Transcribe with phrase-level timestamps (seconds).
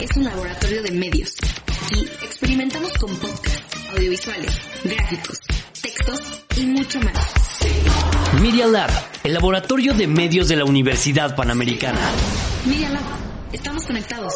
[0.00, 1.36] Es un laboratorio de medios.
[1.86, 3.62] Aquí experimentamos con podcasts,
[3.94, 5.38] audiovisuales, gráficos,
[5.80, 6.20] textos
[6.56, 7.62] y mucho más.
[8.42, 8.90] Media Lab,
[9.24, 11.98] el laboratorio de medios de la Universidad Panamericana.
[12.66, 13.04] Media Lab,
[13.52, 14.34] estamos conectados.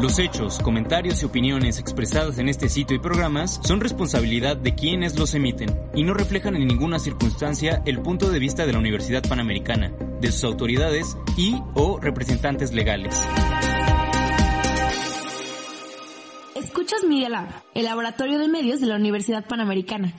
[0.00, 5.18] Los hechos, comentarios y opiniones expresadas en este sitio y programas son responsabilidad de quienes
[5.18, 9.24] los emiten y no reflejan en ninguna circunstancia el punto de vista de la Universidad
[9.28, 13.20] Panamericana, de sus autoridades y o representantes legales.
[16.54, 20.14] Escuchas Media Lab, el laboratorio de medios de la Universidad Panamericana.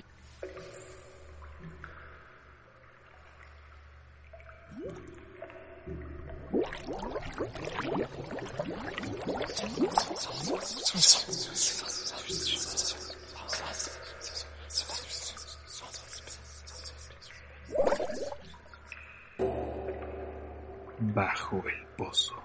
[21.13, 22.35] Bajo el pozo.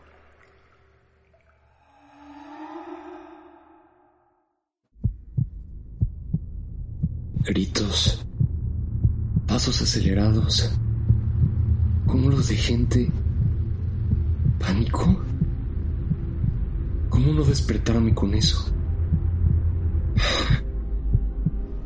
[7.40, 8.26] Gritos,
[9.46, 10.72] pasos acelerados,
[12.06, 13.12] cúmulos de gente,
[14.58, 15.22] pánico.
[17.10, 18.72] ¿Cómo no despertarme con eso?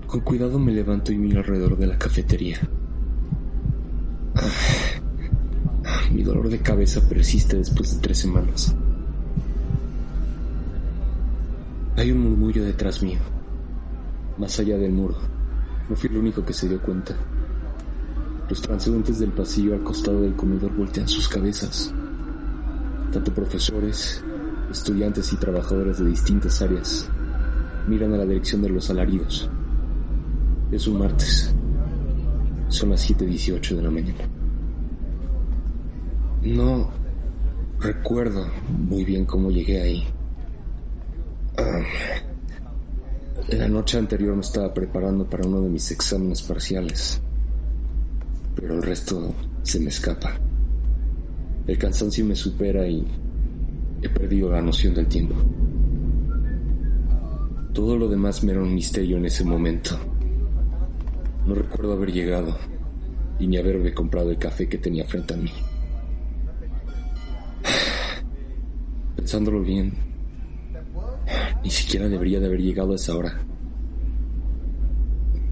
[0.06, 2.60] Con cuidado me levanto y miro alrededor de la cafetería.
[6.12, 8.74] Mi dolor de cabeza persiste después de tres semanas.
[11.96, 13.18] Hay un murmullo detrás mío,
[14.38, 15.16] más allá del muro.
[15.88, 17.14] No fui el único que se dio cuenta.
[18.48, 21.92] Los transeúntes del pasillo al costado del comedor voltean sus cabezas.
[23.12, 24.24] Tanto profesores,
[24.70, 27.10] estudiantes y trabajadores de distintas áreas
[27.86, 29.50] miran a la dirección de los alaridos.
[30.70, 31.54] Es un martes.
[32.68, 34.37] Son las 7.18 de la mañana.
[36.48, 36.88] No
[37.78, 40.04] recuerdo muy bien cómo llegué ahí.
[41.58, 41.82] Ah,
[43.50, 47.20] la noche anterior me estaba preparando para uno de mis exámenes parciales,
[48.54, 50.40] pero el resto se me escapa.
[51.66, 53.06] El cansancio me supera y
[54.00, 55.34] he perdido la noción del tiempo.
[57.74, 59.98] Todo lo demás me era un misterio en ese momento.
[61.46, 62.56] No recuerdo haber llegado
[63.38, 65.50] y ni haberme comprado el café que tenía frente a mí.
[69.28, 69.92] Pensándolo bien,
[71.62, 73.38] ni siquiera debería de haber llegado a esa hora.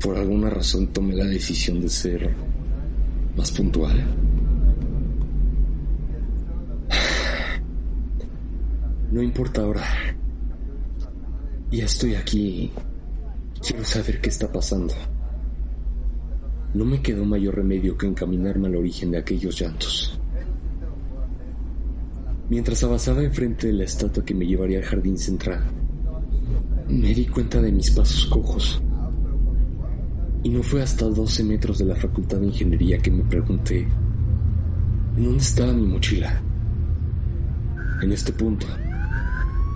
[0.00, 2.34] Por alguna razón tomé la decisión de ser
[3.36, 4.02] más puntual.
[9.12, 9.84] No importa ahora.
[11.70, 12.72] Ya estoy aquí.
[13.60, 14.94] Quiero saber qué está pasando.
[16.72, 20.18] No me quedó mayor remedio que encaminarme al origen de aquellos llantos.
[22.48, 25.64] Mientras avanzaba enfrente de la estatua que me llevaría al jardín central,
[26.88, 28.80] me di cuenta de mis pasos cojos.
[30.44, 33.88] Y no fue hasta 12 metros de la Facultad de Ingeniería que me pregunté,
[35.16, 36.40] ¿en dónde estaba mi mochila?
[38.00, 38.68] En este punto,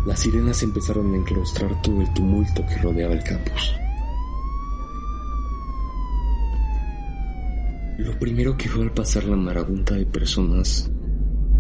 [0.07, 3.75] las sirenas empezaron a enclaustrar todo el tumulto que rodeaba el campus.
[7.99, 10.89] Lo primero que veo al pasar la marabunta de personas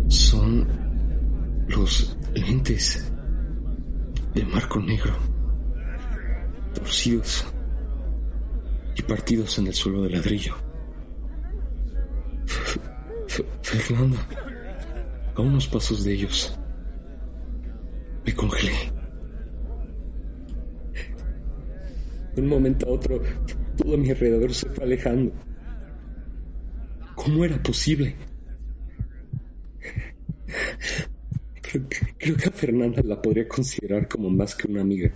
[0.06, 0.89] son
[1.70, 3.12] los lentes
[4.34, 5.14] de marco negro,
[6.74, 7.44] torcidos
[8.96, 10.54] y partidos en el suelo de ladrillo.
[13.62, 14.18] Fernanda,
[15.36, 16.58] a unos pasos de ellos,
[18.26, 18.92] me congelé.
[22.34, 23.22] De un momento a otro,
[23.76, 25.32] todo mi alrededor se fue alejando.
[27.14, 28.16] ¿Cómo era posible?
[31.70, 35.12] Creo, que a Fernanda la podría considerar como más que una amiga.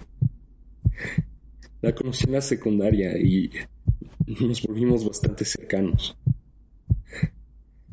[1.82, 3.50] La conocí en la secundaria y
[4.40, 6.16] nos volvimos bastante cercanos.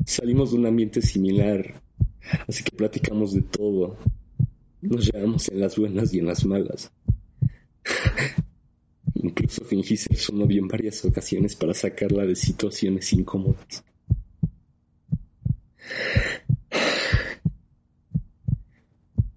[0.06, 1.82] Salimos de un ambiente similar,
[2.46, 3.98] así que platicamos de todo.
[4.80, 6.92] Nos llevamos en las buenas y en las malas.
[9.14, 13.84] Incluso fingí ser su novio en varias ocasiones para sacarla de situaciones incómodas.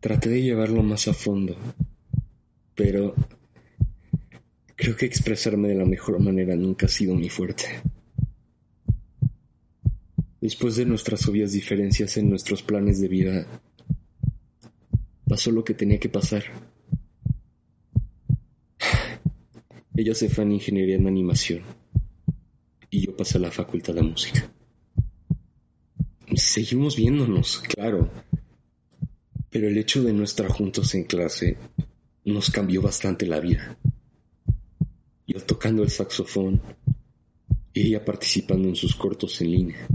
[0.05, 1.57] Traté de llevarlo más a fondo,
[2.75, 3.15] pero
[4.75, 7.65] creo que expresarme de la mejor manera nunca ha sido mi fuerte.
[10.39, 13.47] Después de nuestras obvias diferencias en nuestros planes de vida,
[15.27, 16.43] pasó lo que tenía que pasar.
[19.95, 21.63] Ella se fue en ingeniería en animación
[22.91, 24.51] y yo pasé a la facultad de música.
[26.35, 28.11] Seguimos viéndonos, claro,
[29.55, 31.55] pero el hecho de no estar juntos en clase
[32.25, 33.77] nos cambió bastante la vida.
[35.25, 36.61] Yo tocando el saxofón
[37.71, 39.87] y ella participando en sus cortos en línea.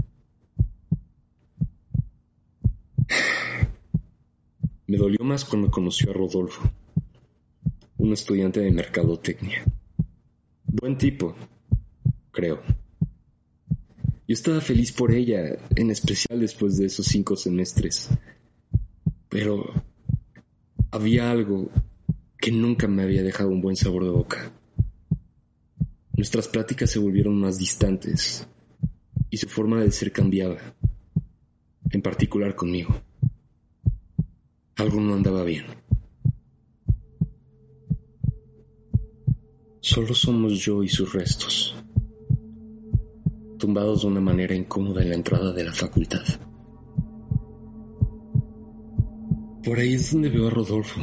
[4.87, 6.67] Me dolió más cuando conoció a Rodolfo,
[7.97, 9.63] un estudiante de mercadotecnia.
[10.65, 11.35] Buen tipo,
[12.31, 12.63] creo.
[14.27, 18.09] Yo estaba feliz por ella, en especial después de esos cinco semestres.
[19.31, 19.63] Pero
[20.91, 21.71] había algo
[22.37, 24.51] que nunca me había dejado un buen sabor de boca.
[26.17, 28.45] Nuestras pláticas se volvieron más distantes
[29.29, 30.57] y su forma de ser cambiaba,
[31.91, 32.93] en particular conmigo.
[34.75, 35.63] Algo no andaba bien.
[39.79, 41.73] Solo somos yo y sus restos,
[43.57, 46.25] tumbados de una manera incómoda en la entrada de la facultad.
[49.63, 50.99] Por ahí es donde veo a Rodolfo.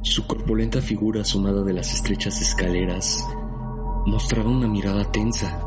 [0.00, 3.22] Su corpulenta figura asomada de las estrechas escaleras
[4.06, 5.60] mostraba una mirada tensa.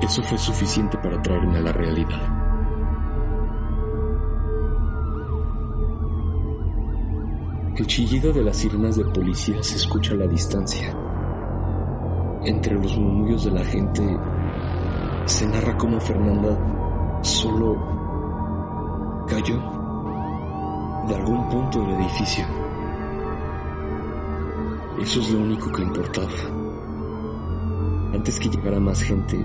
[0.00, 2.22] Eso fue suficiente para traerme a la realidad.
[7.76, 10.96] El chillido de las sirenas de policía se escucha a la distancia.
[12.42, 14.02] Entre los murmullos de la gente
[15.26, 17.95] se narra cómo Fernanda solo
[19.26, 19.56] cayó
[21.08, 22.44] de algún punto del edificio.
[25.00, 26.32] Eso es lo único que importaba.
[28.14, 29.36] Antes que llegara más gente,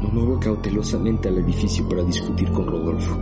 [0.00, 3.16] me muevo cautelosamente al edificio para discutir con Rodolfo.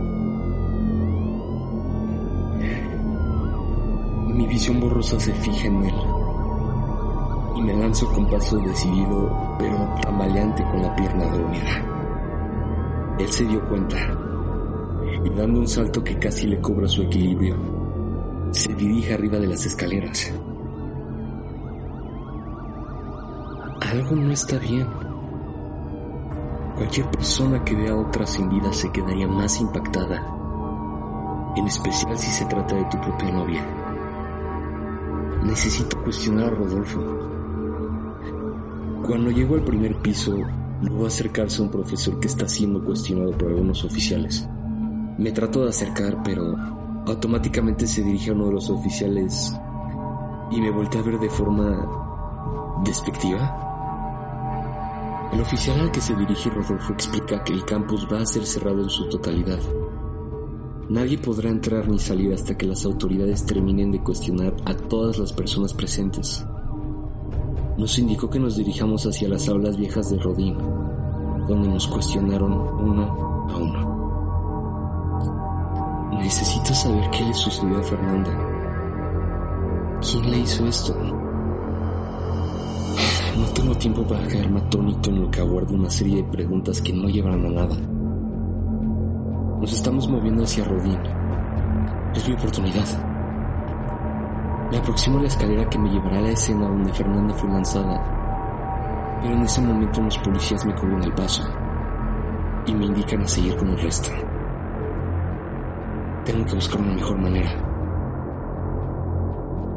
[4.33, 5.95] Mi visión borrosa se fija en él
[7.55, 13.15] y me lanzo con paso decidido pero tambaleante con la pierna dormida.
[13.17, 14.26] Él se dio cuenta
[15.27, 17.57] y dando un salto que casi le cobra su equilibrio,
[18.51, 20.31] se dirige arriba de las escaleras.
[23.81, 24.87] Algo no está bien.
[26.75, 30.23] Cualquier persona que vea a otra sin vida se quedaría más impactada,
[31.57, 33.65] en especial si se trata de tu propia novia.
[35.43, 37.01] Necesito cuestionar a Rodolfo.
[39.05, 40.37] Cuando llego al primer piso,
[40.81, 44.47] luego acercarse a un profesor que está siendo cuestionado por algunos oficiales.
[45.17, 46.55] Me trato de acercar, pero
[47.07, 49.51] automáticamente se dirige a uno de los oficiales
[50.51, 53.63] y me volteé a ver de forma despectiva.
[55.33, 58.81] El oficial al que se dirige Rodolfo explica que el campus va a ser cerrado
[58.81, 59.59] en su totalidad.
[60.89, 65.33] Nadie podrá entrar ni salir hasta que las autoridades terminen de cuestionar a todas las
[65.33, 66.45] personas presentes.
[67.77, 70.57] Nos indicó que nos dirijamos hacia las aulas viejas de Rodín,
[71.47, 73.86] donde nos cuestionaron uno a uno.
[76.27, 78.29] Necesito saber qué le sucedió a Fernanda.
[80.01, 80.93] ¿Quién le hizo esto?
[83.37, 86.91] No tengo tiempo para quedarme atónito en lo que aguardo una serie de preguntas que
[86.91, 87.77] no llevarán a nada.
[89.61, 90.99] Nos estamos moviendo hacia Rodín.
[92.13, 92.87] Es mi oportunidad.
[94.69, 99.19] Me aproximo a la escalera que me llevará a la escena donde Fernanda fue lanzada.
[99.21, 101.49] Pero en ese momento los policías me cubren el paso
[102.65, 104.11] y me indican a seguir con el resto.
[106.27, 107.49] Tengo que buscar una mejor manera.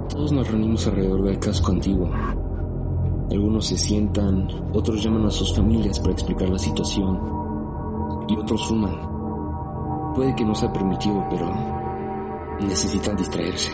[0.09, 2.11] Todos nos reunimos alrededor del casco antiguo.
[3.31, 7.21] Algunos se sientan, otros llaman a sus familias para explicar la situación
[8.27, 8.99] y otros fuman.
[10.17, 11.55] Puede que no sea permitido, pero
[12.59, 13.71] necesitan distraerse.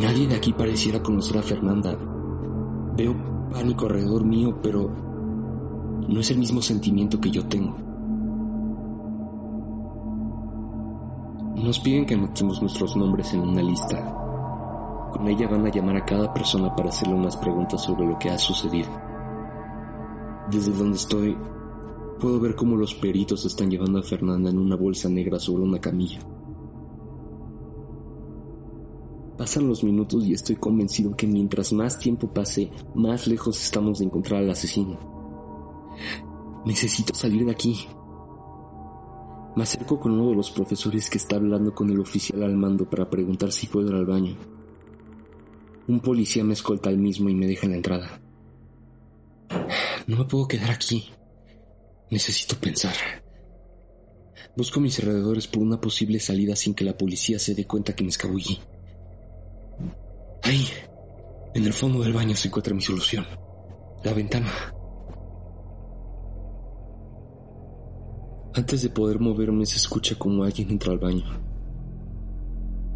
[0.00, 1.98] Nadie de aquí pareciera conocer a Fernanda.
[2.96, 3.16] Veo
[3.52, 4.88] pánico alrededor mío, pero
[6.06, 7.87] no es el mismo sentimiento que yo tengo.
[11.62, 14.14] Nos piden que anotemos nuestros nombres en una lista.
[15.12, 18.30] Con ella van a llamar a cada persona para hacerle unas preguntas sobre lo que
[18.30, 18.88] ha sucedido.
[20.52, 21.36] Desde donde estoy,
[22.20, 25.80] puedo ver cómo los peritos están llevando a Fernanda en una bolsa negra sobre una
[25.80, 26.20] camilla.
[29.36, 34.04] Pasan los minutos y estoy convencido que mientras más tiempo pase, más lejos estamos de
[34.04, 34.96] encontrar al asesino.
[36.64, 37.88] Necesito salir de aquí.
[39.56, 42.88] Me acerco con uno de los profesores que está hablando con el oficial al mando
[42.88, 44.36] para preguntar si puedo ir al baño.
[45.88, 48.20] Un policía me escolta al mismo y me deja en la entrada.
[50.06, 51.10] No me puedo quedar aquí.
[52.10, 52.94] Necesito pensar.
[54.56, 58.04] Busco mis alrededores por una posible salida sin que la policía se dé cuenta que
[58.04, 58.58] me escabullí.
[60.42, 60.66] Ahí,
[61.54, 63.26] en el fondo del baño se encuentra mi solución.
[64.04, 64.50] La ventana.
[68.54, 71.24] Antes de poder moverme se escucha como alguien entra al baño.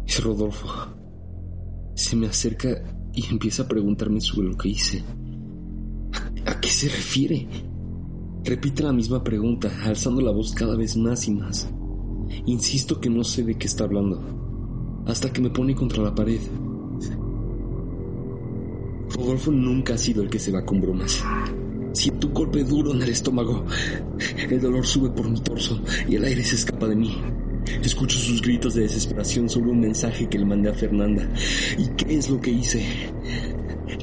[0.05, 0.67] Es Rodolfo.
[1.95, 2.69] Se me acerca
[3.13, 5.03] y empieza a preguntarme sobre lo que hice.
[6.45, 7.47] ¿A, a qué se refiere?
[8.43, 11.69] Repite la misma pregunta, alzando la voz cada vez más y más.
[12.45, 14.21] Insisto que no sé de qué está hablando,
[15.05, 16.41] hasta que me pone contra la pared.
[19.15, 21.23] Rodolfo nunca ha sido el que se va con bromas.
[21.93, 23.65] Siento un golpe duro en el estómago.
[24.49, 27.15] El dolor sube por mi torso y el aire se escapa de mí.
[27.83, 31.27] Escucho sus gritos de desesperación sobre un mensaje que le mandé a Fernanda.
[31.77, 32.83] ¿Y qué es lo que hice?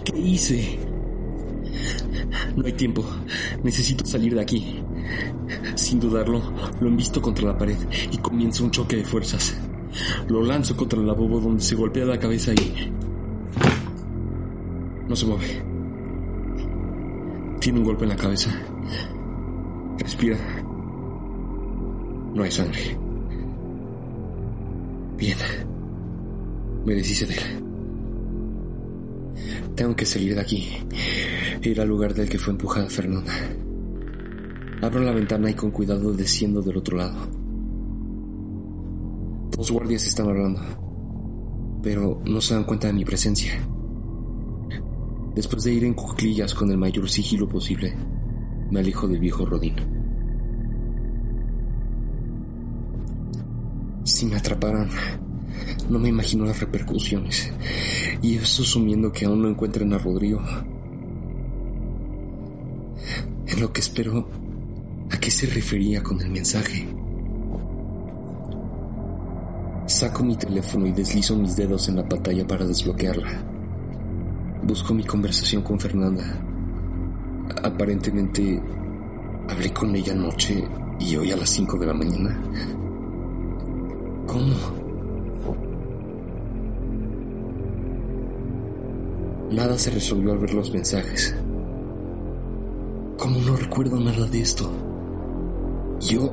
[0.04, 0.78] ¿Qué hice?
[2.56, 3.04] No hay tiempo.
[3.62, 4.76] Necesito salir de aquí.
[5.74, 6.42] Sin dudarlo,
[6.80, 7.76] lo envisto contra la pared
[8.12, 9.56] y comienza un choque de fuerzas.
[10.28, 12.92] Lo lanzo contra el lavabo donde se golpea la cabeza y...
[15.08, 15.69] No se mueve.
[17.60, 18.50] Tiene un golpe en la cabeza.
[19.98, 20.38] Respira.
[22.34, 22.98] No hay sangre.
[25.16, 25.36] Bien.
[26.86, 27.64] Me deshice de él.
[29.74, 30.68] Tengo que salir de aquí
[31.68, 33.32] ir al lugar del que fue empujada Fernanda.
[34.82, 37.28] Abro la ventana y con cuidado desciendo del otro lado.
[39.50, 40.60] Dos guardias están hablando,
[41.82, 43.60] pero no se dan cuenta de mi presencia.
[45.40, 47.96] Después de ir en cuclillas con el mayor sigilo posible,
[48.70, 49.74] me alejo del viejo Rodín.
[54.04, 54.90] Si me atraparan,
[55.88, 57.50] no me imagino las repercusiones.
[58.20, 60.42] Y eso asumiendo que aún no encuentren a Rodrigo.
[63.46, 64.28] En lo que espero,
[65.10, 66.86] ¿a qué se refería con el mensaje?
[69.86, 73.49] Saco mi teléfono y deslizo mis dedos en la pantalla para desbloquearla.
[74.70, 76.22] Busco mi conversación con Fernanda.
[77.64, 78.62] Aparentemente
[79.48, 80.64] hablé con ella anoche
[81.00, 82.40] y hoy a las 5 de la mañana.
[84.28, 84.54] ¿Cómo?
[89.50, 91.34] Nada se resolvió al ver los mensajes.
[93.18, 94.70] ¿Cómo no recuerdo nada de esto?
[95.98, 96.32] Yo...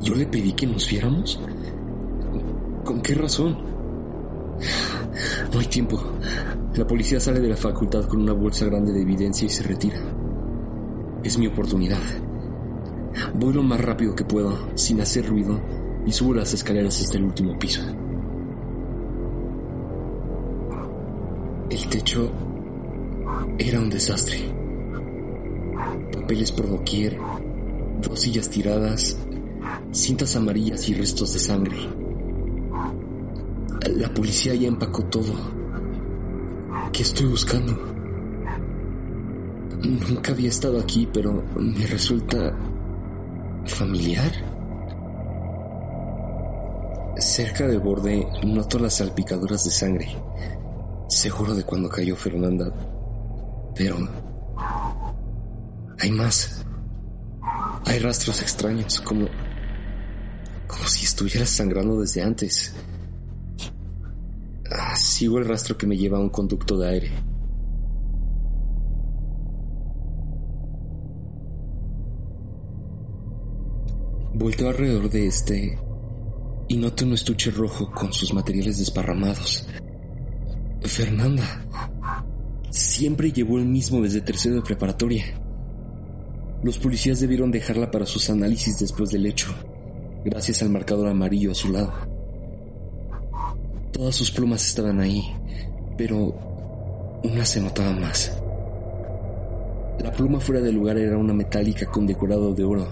[0.00, 1.40] ¿Yo le pedí que nos viéramos?
[2.84, 3.56] ¿Con qué razón?
[5.52, 6.02] No hay tiempo.
[6.78, 9.98] La policía sale de la facultad con una bolsa grande de evidencia y se retira.
[11.24, 11.98] Es mi oportunidad.
[13.34, 15.60] Voy lo más rápido que puedo, sin hacer ruido,
[16.06, 17.82] y subo las escaleras hasta el último piso.
[21.68, 22.30] El techo
[23.58, 24.38] era un desastre.
[26.12, 27.18] Papeles por doquier,
[28.02, 29.18] dos sillas tiradas,
[29.90, 31.76] cintas amarillas y restos de sangre.
[33.96, 35.57] La policía ya empacó todo.
[36.92, 37.72] ¿Qué estoy buscando?
[39.82, 42.56] Nunca había estado aquí, pero me resulta
[43.66, 44.32] familiar.
[47.18, 50.16] Cerca del borde noto las salpicaduras de sangre,
[51.08, 52.72] seguro de cuando cayó Fernanda.
[53.74, 53.96] Pero
[56.00, 56.64] hay más.
[57.86, 59.26] Hay rastros extraños, como
[60.66, 62.72] como si estuviera sangrando desde antes.
[65.18, 67.10] Sigo el rastro que me lleva a un conducto de aire.
[74.32, 75.76] Vuelto alrededor de este
[76.68, 79.66] y noto un estuche rojo con sus materiales desparramados.
[80.82, 81.66] Fernanda
[82.70, 85.24] siempre llevó el mismo desde tercero de preparatoria.
[86.62, 89.48] Los policías debieron dejarla para sus análisis después del hecho,
[90.24, 92.07] gracias al marcador amarillo a su lado.
[93.98, 95.24] Todas sus plumas estaban ahí,
[95.96, 96.32] pero
[97.24, 98.32] una se notaba más.
[99.98, 102.86] La pluma fuera del lugar era una metálica con decorado de oro.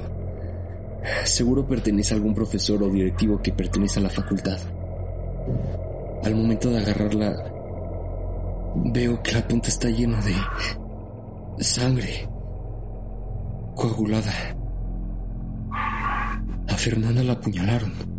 [1.23, 4.59] Seguro pertenece a algún profesor o directivo que pertenece a la facultad.
[6.25, 7.53] Al momento de agarrarla,
[8.93, 10.35] veo que la punta está llena de
[11.63, 12.29] sangre
[13.77, 14.33] coagulada.
[16.67, 18.16] A Fernanda la apuñalaron.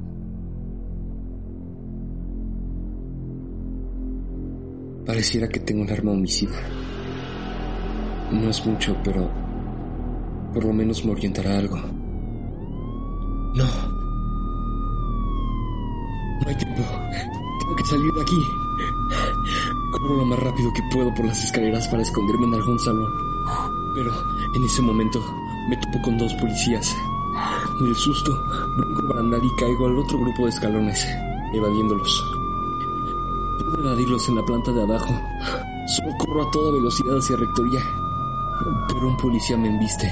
[5.08, 6.60] Pareciera que tengo un arma homicida.
[8.30, 9.32] No es mucho, pero...
[10.54, 11.78] Por lo menos me orientará algo.
[11.78, 13.66] No.
[16.42, 16.84] No hay tiempo.
[17.60, 18.36] Tengo que salir de aquí.
[19.94, 23.10] Corro lo más rápido que puedo por las escaleras para esconderme en algún salón.
[23.96, 24.12] Pero
[24.56, 25.24] en ese momento
[25.70, 26.94] me topo con dos policías.
[27.80, 28.32] Del susto,
[28.76, 31.08] brinco barandal y caigo al otro grupo de escalones,
[31.54, 32.37] evadiéndolos.
[33.78, 35.14] Evadirlos en la planta de abajo.
[35.88, 37.80] Solo corro a toda velocidad hacia rectoría.
[38.88, 40.12] Pero un policía me embiste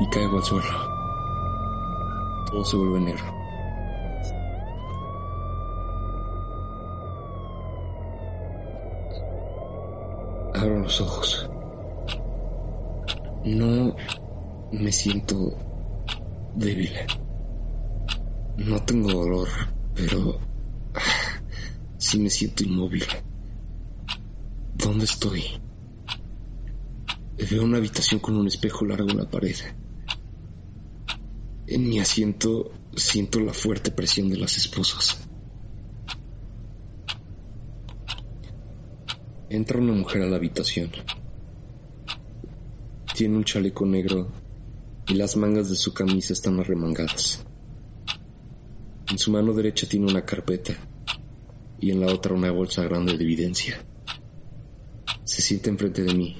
[0.00, 0.68] y caigo al suelo.
[2.46, 3.24] Todo se vuelve negro.
[10.54, 11.50] Abro los ojos.
[13.44, 13.94] No
[14.72, 15.52] me siento
[16.54, 16.92] débil.
[18.58, 19.48] No tengo dolor,
[19.94, 20.38] pero
[21.98, 23.04] sí me siento inmóvil.
[24.74, 25.42] ¿Dónde estoy?
[27.50, 29.56] Veo una habitación con un espejo largo en la pared.
[31.66, 35.18] En mi asiento siento la fuerte presión de las esposas.
[39.48, 40.90] Entra una mujer a la habitación.
[43.14, 44.28] Tiene un chaleco negro
[45.08, 47.44] y las mangas de su camisa están arremangadas.
[49.10, 50.76] En su mano derecha tiene una carpeta
[51.80, 53.84] y en la otra una bolsa grande de evidencia.
[55.24, 56.36] Se sienta enfrente de mí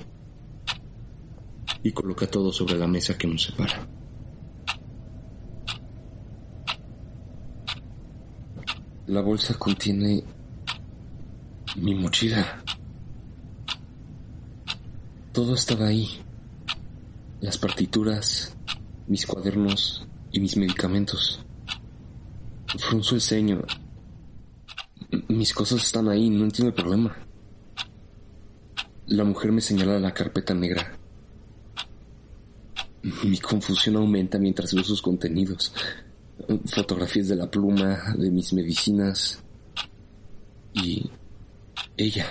[1.83, 3.87] y coloca todo sobre la mesa que nos separa.
[9.07, 10.25] La bolsa contiene
[11.77, 12.63] mi mochila.
[15.33, 16.09] Todo estaba ahí.
[17.41, 18.57] Las partituras,
[19.07, 21.45] mis cuadernos y mis medicamentos.
[22.79, 23.63] Frunzo el ceño.
[25.29, 27.17] Mis cosas están ahí, no entiendo el problema.
[29.07, 30.99] La mujer me señala la carpeta negra.
[33.25, 35.73] Mi confusión aumenta mientras veo sus contenidos.
[36.67, 39.43] Fotografías de la pluma, de mis medicinas.
[40.75, 41.11] Y
[41.97, 42.27] ella.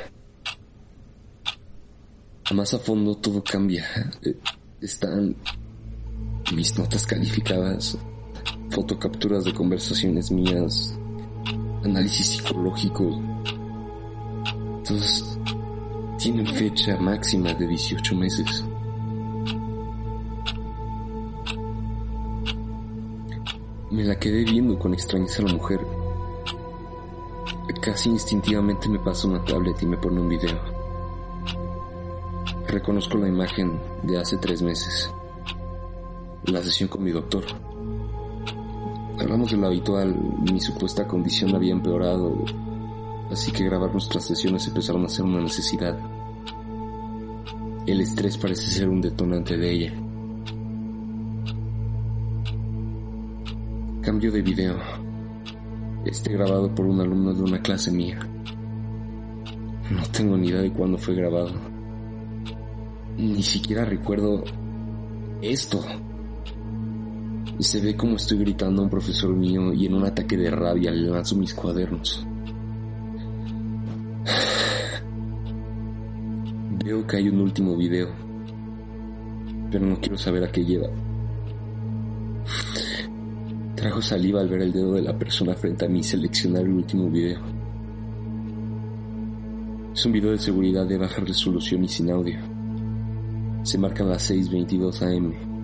[2.54, 3.86] Más a fondo todo cambia.
[4.82, 5.36] Están
[6.54, 7.98] mis notas calificadas,
[8.70, 10.98] fotocapturas de conversaciones mías,
[11.86, 13.22] análisis psicológico.
[14.84, 15.38] Todos
[16.18, 18.66] tienen fecha máxima de 18 meses.
[23.92, 25.80] Me la quedé viendo con extrañeza a la mujer.
[27.82, 30.60] Casi instintivamente me pasa una tablet y me pone un video.
[32.68, 35.14] Reconozco la imagen de hace tres meses.
[36.46, 37.44] La sesión con mi doctor.
[39.20, 40.16] Hablamos de lo habitual,
[40.52, 42.44] mi supuesta condición había empeorado,
[43.32, 45.98] así que grabar nuestras sesiones empezaron a ser una necesidad.
[47.88, 49.94] El estrés parece ser un detonante de ella.
[54.02, 54.76] Cambio de video.
[56.04, 58.20] Este grabado por un alumno de una clase mía.
[59.90, 61.52] No tengo ni idea de cuándo fue grabado.
[63.18, 64.44] Ni siquiera recuerdo
[65.42, 65.80] esto.
[67.60, 70.92] Se ve como estoy gritando a un profesor mío y en un ataque de rabia
[70.92, 72.28] le lanzo mis cuadernos.
[76.84, 78.10] Veo que hay un último video,
[79.72, 80.90] pero no quiero saber a qué lleva.
[83.76, 87.10] Trajo saliva al ver el dedo de la persona frente a mí seleccionar el último
[87.10, 87.40] video.
[89.94, 92.38] Es un video de seguridad de baja resolución y sin audio.
[93.64, 95.55] Se marcan las 6.22 am.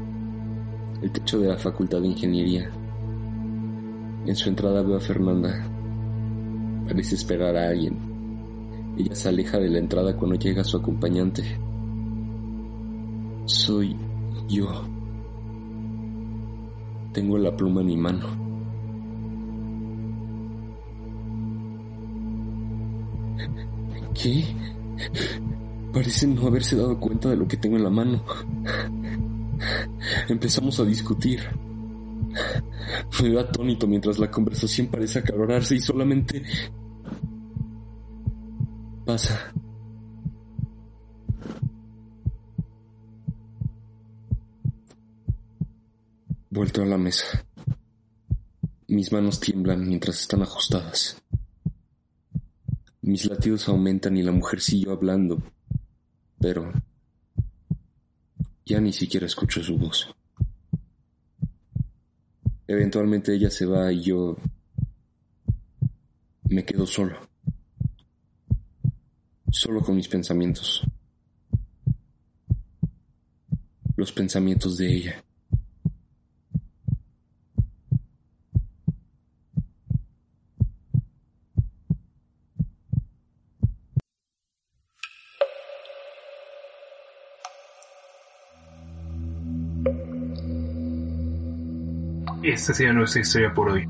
[1.01, 2.69] El techo de la Facultad de Ingeniería.
[4.25, 5.49] En su entrada veo a Fernanda.
[6.87, 7.97] Parece esperar a alguien.
[8.97, 11.43] Ella se aleja de la entrada cuando llega su acompañante.
[13.45, 13.97] Soy
[14.47, 14.67] yo.
[17.13, 18.27] Tengo la pluma en mi mano.
[24.13, 24.45] ¿Qué?
[25.91, 28.23] Parece no haberse dado cuenta de lo que tengo en la mano.
[30.31, 31.41] Empezamos a discutir.
[33.21, 36.41] Me atónito mientras la conversación parece acalorarse y solamente
[39.05, 39.53] pasa.
[46.49, 47.45] Vuelto a la mesa.
[48.87, 51.21] Mis manos tiemblan mientras están ajustadas.
[53.01, 55.43] Mis latidos aumentan y la mujer siguió hablando,
[56.39, 56.71] pero
[58.65, 60.07] ya ni siquiera escucho su voz.
[62.71, 64.37] Eventualmente ella se va y yo
[66.43, 67.17] me quedo solo.
[69.51, 70.81] Solo con mis pensamientos.
[74.01, 75.23] los pensamientos de ella.
[92.61, 93.87] Esta sido nuestra historia por hoy.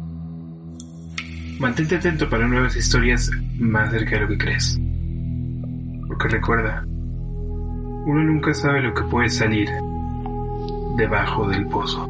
[1.60, 3.30] Mantente atento para nuevas historias
[3.60, 4.80] más cerca de lo que crees.
[6.08, 9.70] Porque recuerda, uno nunca sabe lo que puede salir
[10.96, 12.08] debajo del pozo.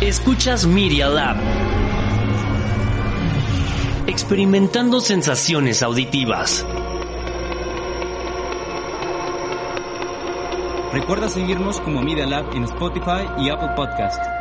[0.00, 1.67] Escuchas Media Lab.
[4.20, 6.66] Experimentando sensaciones auditivas.
[10.92, 14.37] Recuerda seguirnos como Media Lab en Spotify y Apple Podcast.